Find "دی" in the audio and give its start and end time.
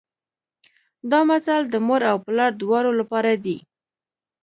3.45-3.57